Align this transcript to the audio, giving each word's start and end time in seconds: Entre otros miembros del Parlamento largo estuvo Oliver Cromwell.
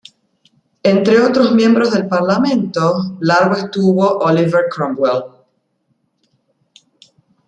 Entre 0.81 1.19
otros 1.21 1.53
miembros 1.53 1.91
del 1.93 2.07
Parlamento 2.07 3.17
largo 3.19 3.53
estuvo 3.55 4.17
Oliver 4.17 4.63
Cromwell. 4.67 5.21